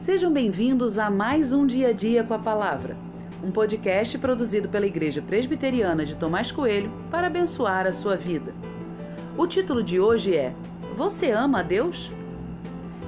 [0.00, 2.96] Sejam bem-vindos a mais um Dia a Dia com a Palavra,
[3.44, 8.50] um podcast produzido pela Igreja Presbiteriana de Tomás Coelho para abençoar a sua vida.
[9.36, 10.54] O título de hoje é
[10.96, 12.10] Você ama a Deus?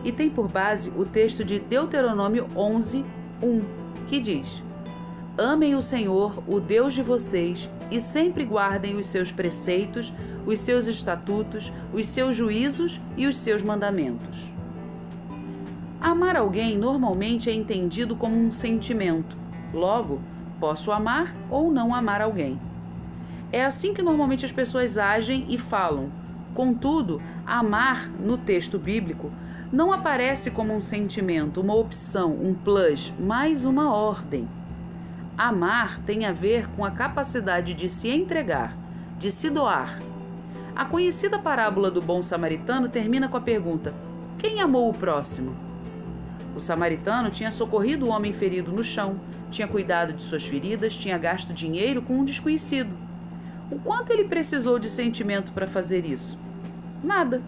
[0.05, 3.03] E tem por base o texto de Deuteronômio 11,
[3.43, 3.63] 1,
[4.07, 4.63] que diz:
[5.39, 10.13] Amem o Senhor, o Deus de vocês, e sempre guardem os seus preceitos,
[10.45, 14.53] os seus estatutos, os seus juízos e os seus mandamentos.
[16.23, 19.37] Amar alguém normalmente é entendido como um sentimento.
[19.75, 20.21] Logo,
[20.61, 22.61] posso amar ou não amar alguém.
[23.51, 26.13] É assim que normalmente as pessoas agem e falam.
[26.55, 29.33] Contudo, amar no texto bíblico
[29.73, 34.49] não aparece como um sentimento, uma opção, um plus, mas uma ordem.
[35.37, 38.77] Amar tem a ver com a capacidade de se entregar,
[39.19, 40.01] de se doar.
[40.77, 43.93] A conhecida parábola do bom samaritano termina com a pergunta:
[44.39, 45.72] Quem amou o próximo?
[46.55, 49.19] O samaritano tinha socorrido o homem ferido no chão,
[49.51, 52.95] tinha cuidado de suas feridas, tinha gasto dinheiro com um desconhecido.
[53.71, 56.39] O quanto ele precisou de sentimento para fazer isso?
[57.03, 57.43] Nada.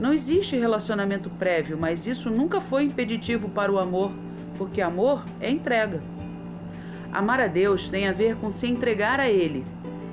[0.00, 4.12] Não existe relacionamento prévio, mas isso nunca foi impeditivo para o amor,
[4.56, 6.00] porque amor é entrega.
[7.12, 9.66] Amar a Deus tem a ver com se entregar a Ele,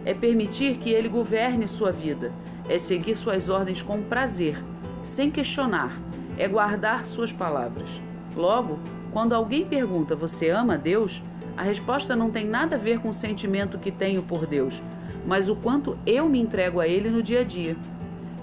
[0.03, 2.31] é permitir que Ele governe sua vida,
[2.67, 4.57] é seguir suas ordens com prazer,
[5.03, 5.95] sem questionar,
[6.37, 8.01] é guardar suas palavras.
[8.35, 8.79] Logo,
[9.11, 11.23] quando alguém pergunta você ama Deus,
[11.55, 14.81] a resposta não tem nada a ver com o sentimento que tenho por Deus,
[15.25, 17.77] mas o quanto eu me entrego a Ele no dia a dia.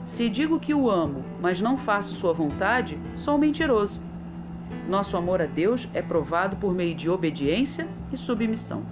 [0.05, 4.01] Se digo que o amo, mas não faço sua vontade, sou um mentiroso.
[4.89, 8.83] Nosso amor a Deus é provado por meio de obediência e submissão.